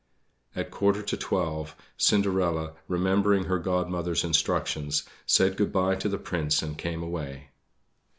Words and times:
At 0.55 0.65
a 0.65 0.69
quarter 0.71 1.03
to 1.03 1.15
twelve, 1.15 1.75
Cinderella, 1.95 2.73
remembering 2.87 3.43
her 3.43 3.59
Godmother's 3.59 4.23
instructions, 4.23 5.03
said 5.27 5.55
good 5.57 5.71
bye 5.71 5.93
to 5.97 6.09
the 6.09 6.17
Prince 6.17 6.63
and 6.63 6.75
came 6.75 7.03
away. 7.03 7.49